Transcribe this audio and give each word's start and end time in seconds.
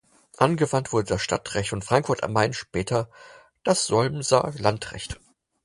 Angewandt 0.39 0.93
wurde 0.93 1.05
das 1.09 1.21
Stadtrecht 1.21 1.69
von 1.69 1.83
Frankfurt 1.83 2.23
am 2.23 2.33
Main, 2.33 2.53
später 2.53 3.11
das 3.63 3.85
Solmser 3.85 4.51
Landrecht. 4.57 5.19